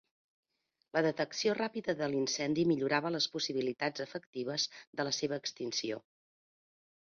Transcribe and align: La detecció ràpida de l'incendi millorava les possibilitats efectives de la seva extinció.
La 0.95 1.03
detecció 1.05 1.53
ràpida 1.57 1.95
de 1.99 2.07
l'incendi 2.13 2.65
millorava 2.71 3.13
les 3.17 3.29
possibilitats 3.37 4.05
efectives 4.09 4.67
de 4.81 5.09
la 5.11 5.15
seva 5.21 5.41
extinció. 5.45 6.03